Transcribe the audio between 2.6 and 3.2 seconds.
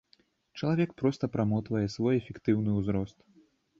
ўзрост.